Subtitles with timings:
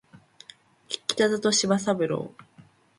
[0.03, 0.07] 北
[1.29, 2.29] 里柴三郎